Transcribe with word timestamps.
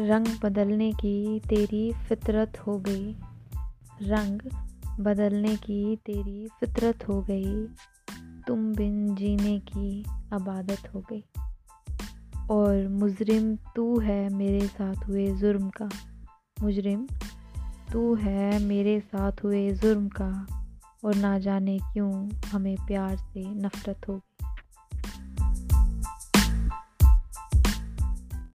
रंग 0.00 0.26
बदलने 0.42 0.92
की 0.92 1.40
तेरी 1.40 1.92
फितरत 1.92 2.58
हो 2.66 2.78
गई। 2.78 3.16
रंग 4.02 4.40
बदलने 5.00 5.56
की 5.56 5.96
तेरी 5.96 6.48
फितरत 6.60 7.08
हो 7.08 7.22
गई। 7.22 7.66
तुम 8.46 8.74
बिन 8.74 9.14
जीने 9.14 9.58
की 9.58 10.04
अबादत 10.32 10.94
हो 10.94 11.04
गई। 11.12 11.24
और 12.50 12.88
मुजरिम 12.88 13.56
तू 13.56 13.98
है 13.98 14.28
मेरे 14.28 14.66
साथ 14.66 14.94
हुए 15.08 15.26
जुर्म 15.26 15.70
का। 15.70 15.88
मुजरिम 16.62 17.06
तू 17.92 18.14
है 18.14 18.58
मेरे 18.58 19.00
साथ 19.00 19.32
हुए 19.44 19.70
जुर्म 19.70 20.08
का। 20.08 20.46
और 21.04 21.14
ना 21.14 21.38
जाने 21.38 21.78
क्यों 21.78 22.30
हमें 22.30 22.76
प्यार 22.86 23.16
से 23.16 23.54
नफ़रत 23.54 24.08
हो 24.08 24.14
गई। 24.14 24.27